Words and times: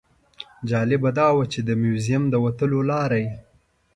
جالبه 0.69 1.09
دا 1.19 1.27
وه 1.35 1.43
چې 1.53 1.59
د 1.67 1.69
موزیم 1.81 2.23
د 2.29 2.35
وتلو 2.43 2.79
لاره 2.91 3.17
یې. 3.25 3.31